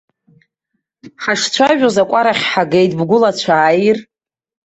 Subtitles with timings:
[1.23, 3.97] Ҳашцәажәоз акәарахьы ҳагеит, бгәылацәа ааир?